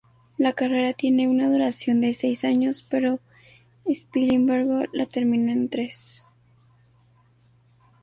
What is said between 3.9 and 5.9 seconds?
Spilimbergo la termina en